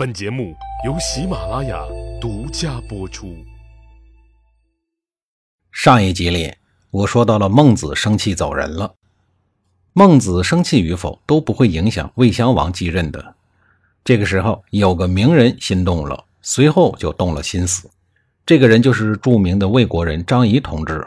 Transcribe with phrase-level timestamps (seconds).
[0.00, 0.56] 本节目
[0.86, 1.78] 由喜马拉雅
[2.18, 3.36] 独家播出。
[5.70, 6.54] 上一集里，
[6.90, 8.94] 我说到了孟子生气走人了。
[9.92, 13.34] 孟子生气与否都不会影响魏襄王继任的。
[14.02, 17.90] 这个时候，有个名人心动了，随后就动了心思。
[18.46, 21.06] 这个人就是著名的魏国人张仪同志。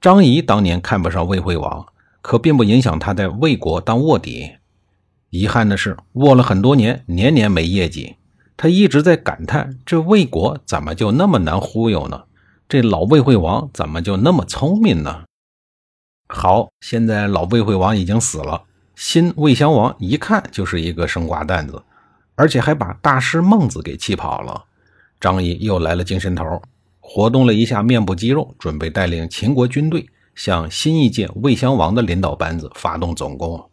[0.00, 1.86] 张仪当年看不上魏惠王，
[2.22, 4.56] 可并不影响他在魏国当卧底。
[5.30, 8.16] 遗憾的是，卧了很多年，年年没业绩。
[8.56, 12.24] 他一直在感叹：这魏国怎么就那么难忽悠呢？
[12.68, 15.24] 这老魏惠王怎么就那么聪明呢？
[16.28, 18.64] 好，现在老魏惠王已经死了，
[18.96, 21.82] 新魏襄王一看就是一个生瓜蛋子，
[22.34, 24.64] 而且还把大师孟子给气跑了。
[25.20, 26.62] 张仪又来了精神头，
[27.00, 33.67] 活动了一下面部肌肉，准备带领秦国军队向新一届魏襄王的领导班子发动总攻。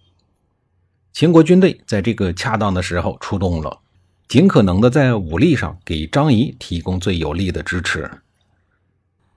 [1.16, 3.80] 秦国军队在这个恰当的时候出动了，
[4.28, 8.12] 尽可能的在武力上给张仪提供最有力的支持。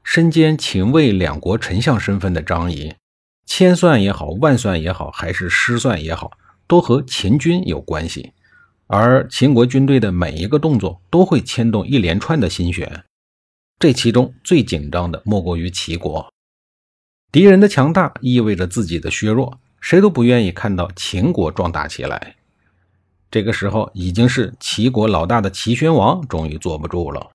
[0.03, 2.93] 身兼秦魏两国丞相身份的张仪，
[3.47, 6.33] 千算也好，万算也好，还是失算也好，
[6.67, 8.33] 都和秦军有关系。
[8.89, 13.05] 而秦国军队的每一个动作都会牵动一连串的心弦，
[13.79, 16.29] 这其中最紧张的莫过于齐国。
[17.31, 19.61] 敌人的强大意味着自己的削弱。
[19.81, 22.37] 谁都不愿意看到秦国壮大起来。
[23.31, 27.31] 这个时候，已经是齐国老大的齐宣王终于坐不住了，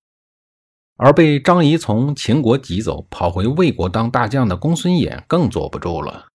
[0.98, 6.26] 而被张仪从秦国挤走，跑回魏国当大将的公孙衍更坐不住了。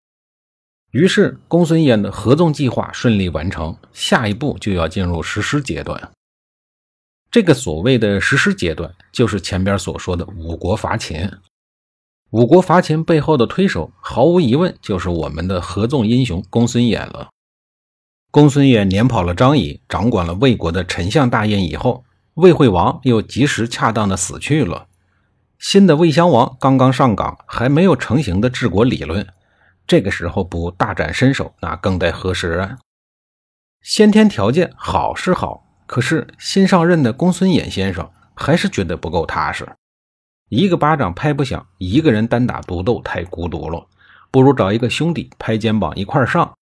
[0.93, 6.11] 于是，公孙衍的合纵计划顺利完成，下一步就要进入实施阶段。
[7.31, 11.31] 这个所谓的实施阶段，就是前边所说的五国伐秦。
[12.31, 17.31] 五国伐秦背后的推手，毫无疑问就是我们的合纵英雄公孙衍了。
[18.31, 22.05] 公孙衍撵跑了张仪，掌管了魏国的丞相大印以后，
[22.35, 24.89] 魏惠王又及时恰当的死去了。
[25.59, 29.27] 新的魏襄王刚刚上岗，还没有成型的治国理论，
[29.87, 32.77] 这个时候不大展身手，那更待何时啊？
[33.81, 39.67] 先天条件好是好，可是新上任的公孙衍先生还是觉得不够踏实。
[40.49, 43.87] 一个巴掌拍不响，一个人单打独斗太孤独了，
[44.31, 46.55] 不如找一个兄弟拍肩膀一块上。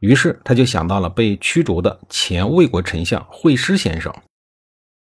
[0.00, 4.12] 于是他就想到了被驱逐的前魏国丞相惠施先生。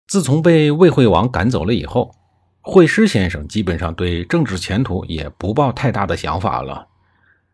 [0.06, 2.14] 自从被魏惠王赶走了以后，
[2.60, 6.88] 惠施先生基本上对政治前途也不抱太大的想法了。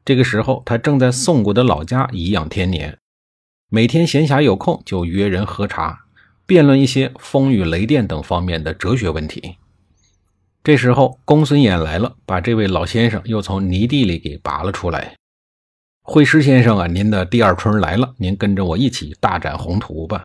[0.05, 2.99] 这个时候，他正在宋国的老家颐养天年，
[3.69, 6.07] 每天闲暇有空就约人喝茶，
[6.47, 9.57] 辩论一些风雨雷电等方面的哲学问题。
[10.67, 15.15] 这时候，公孙衍来了，把这位老先生又从泥地里给拔了出来。
[16.03, 20.25] 惠施先生啊，您的第二春来了，您跟着我一起大展宏图吧。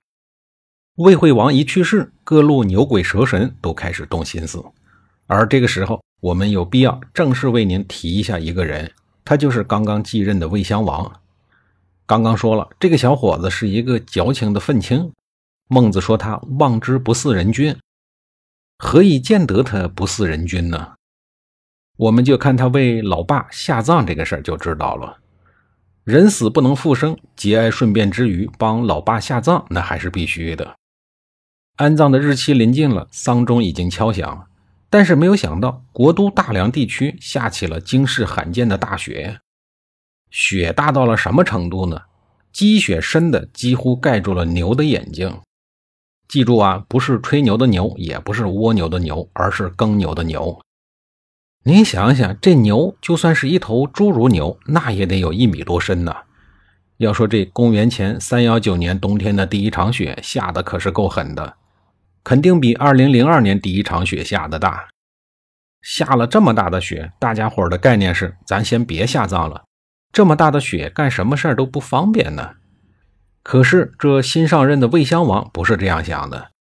[0.95, 4.65] 魏惠王一去世，各路牛鬼蛇神都开始动心思。
[5.27, 8.91] 而这个时候，我们有必要正式为您提一下一个人，
[9.23, 11.21] 他就是刚刚继任的魏襄王。
[12.07, 15.11] 刚刚说了，这个小伙子是一个矫情的愤青。
[15.67, 17.77] 孟子说他望之不似人君。
[18.83, 20.95] 何以见得他不似人君呢？
[21.97, 25.19] 我们就看他为老爸下葬这个事儿就知道了。
[26.03, 30.75] 人死不能复生，节哀顺变之余帮老爸下葬，那还是必须的。
[31.77, 34.47] 安葬的日期临近了，丧钟已经敲响，
[34.89, 39.39] 但是没有想到国都大梁地区下起了惊世罕见的大雪。
[40.31, 42.01] 雪大到了什么程度呢？
[42.51, 45.39] 积雪深的几乎盖住了牛的眼睛。
[46.31, 50.61] 记住啊，不是吹牛的牛，也不是蜗牛的牛，而是耕牛的牛。
[51.65, 56.15] 您想想，这牛就算是一头侏儒牛，那也得有一米多深呢。
[56.99, 61.57] 要说这公元前三幺九年冬天的第一场雪下的可是够狠的，
[62.23, 64.87] 肯定比二零零二年第一场雪下的大。
[65.81, 69.65] 下了这么大的雪，大家伙的概念是，咱先别下葬了。
[70.13, 72.51] 这么大的雪，干什么事儿都不方便呢。
[73.43, 76.51] 可是这新上任的魏襄王不是这样想的，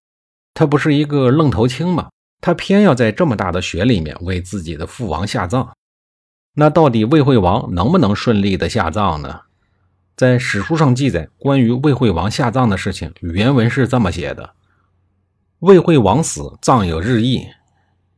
[0.55, 2.09] 他不是一个愣头青吗？
[2.41, 5.71] 他偏要在这么大的雪里面为自己的父王下葬。
[6.55, 9.43] 那到底魏惠王能不能顺利的下葬呢？
[10.17, 14.55] 在史书上记载关于魏惠王下葬的事情，原文是这么写的：
[15.61, 17.47] 魏惠王死，葬有日益。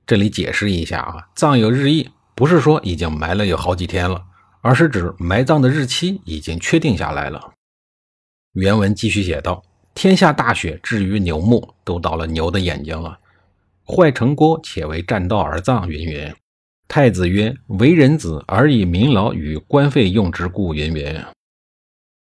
[0.07, 4.23] 这里解释一下啊，葬有日益不是说已经埋了有好几天了，
[4.61, 7.53] 而是指埋葬的日期已经确定下来了。
[8.53, 9.63] 原文继续写道
[9.95, 13.19] ：“天下大雪，至于牛目，都到了牛的眼睛了。
[13.87, 16.35] 坏成郭，且为占道而葬。”云云。
[16.87, 21.25] 太子曰：“为人子，而以民劳与官费用之故。”云云。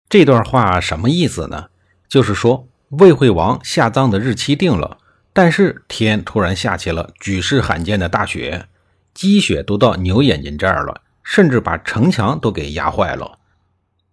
[0.10, 1.68] 这段话什么意思呢？
[2.08, 4.98] 就是说魏惠王下葬的日期定了，
[5.32, 8.66] 但是天突然下起了举世罕见的大雪，
[9.14, 13.38] 积雪都到牛眼睛这儿了，甚至把城墙都给压坏了。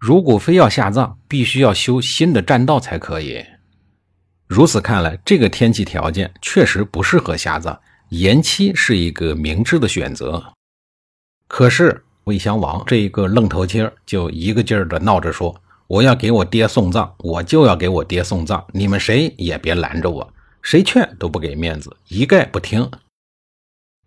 [0.02, 3.40] 如果非要下葬，必须要修新的栈道才可以。
[4.48, 7.78] 如此看来，这个天气条件确实不适合下葬，
[8.08, 10.42] 延期是一个明智的选择。
[11.46, 15.54] 可是魏襄王这一个愣头青就一个劲儿的闹着说
[15.86, 22.90] ：“我要给我爹送葬，我就要给我爹送葬，你们谁也别拦着我，谁劝都不给面子，一概不听。”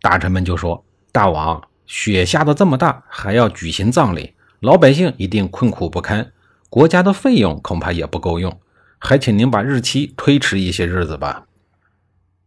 [0.03, 0.83] 大臣们就说
[1.13, 4.33] ：“大王，雪下的这么大，还要举行葬礼，
[4.65, 6.31] 老百姓一定困苦不堪，
[6.71, 8.59] 国家的费用恐怕也不够用。”
[8.97, 11.45] 还请您把日期推迟一些日子吧。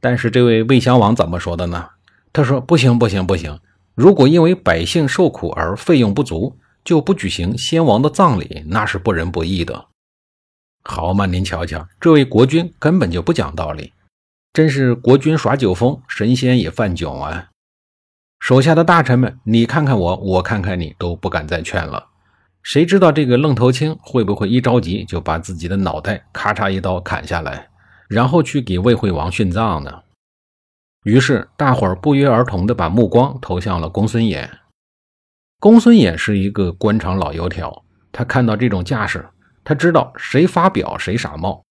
[0.01, 1.91] 但是这位魏襄王怎么说的呢？
[2.33, 3.61] 他说：“不行，不行，不行！
[3.95, 9.87] 如果因为百姓受苦而费用不足，就不举行先王的葬礼，那是不仁不义的。”
[10.83, 13.93] 好嘛，您瞧瞧，这位国君根本就不讲道理，
[14.53, 17.51] 真是国君耍酒疯，神仙也犯囧啊！
[18.41, 22.08] 手下的大臣们，你看看我，我看看你，都不敢再劝了。
[22.69, 27.67] 谁知道这个愣头青会不会一着急就把自己的脑袋咔嚓一刀砍下来，
[28.09, 30.03] 然后去给魏惠王殉葬呢？
[31.05, 34.47] 于是大伙儿不约而同地把目光投向了公孙衍。
[35.59, 39.27] 公孙衍是一个官场老油条，他看到这种架势，
[39.65, 41.65] 他知道谁发表谁傻帽，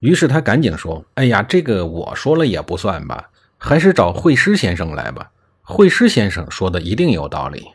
[0.00, 3.28] 于是他赶紧说：“哎呀，这个我说了也不算吧，
[3.58, 5.32] 还是找惠师先生来吧。
[5.60, 7.66] 惠师先生说的一定有道理。”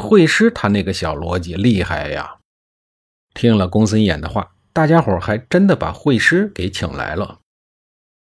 [0.00, 2.38] 会师他那个小逻辑厉害呀！
[3.34, 7.38] 听了公孙衍的话，大家伙还真的把会师给请来了。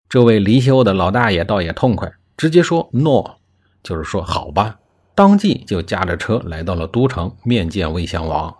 [0.09, 3.37] 这位离休的老大爷倒也痛快，直接说 “no”，
[3.83, 4.79] 就是说好吧，
[5.13, 8.55] 当即就驾着车来到了都城面见魏襄王。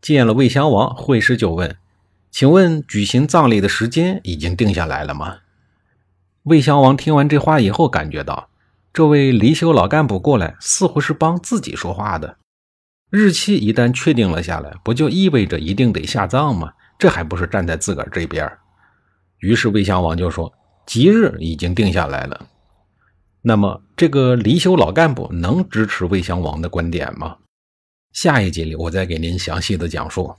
[0.00, 1.76] 见了魏襄王，会师就问
[2.30, 5.38] ：“请问举行葬礼的时间已经定下来了吗？”
[6.44, 8.48] 魏襄王听完这话以后，感觉到。
[8.96, 12.38] 这位离休老干部过来，似乎是帮自己说话的。
[13.10, 16.72] 日期一旦确定了下来，不就意味着一定得下葬吗？
[16.98, 18.50] 这还不是站在自个儿这边？
[19.40, 20.50] 于是魏襄王就说
[20.88, 22.46] ：“吉日已经定下来了。”
[23.44, 27.36] 那么，这个离休老干部能支持魏襄王的观点吗？
[28.14, 30.34] 下一集里我再给您详细的讲述。